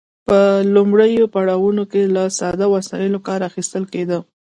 په 0.27 0.39
لومړیو 0.75 1.31
پړاوونو 1.33 1.83
کې 1.91 2.01
له 2.15 2.23
ساده 2.39 2.65
وسایلو 2.75 3.19
کار 3.27 3.39
اخیستل 3.49 3.83
کیده. 3.93 4.19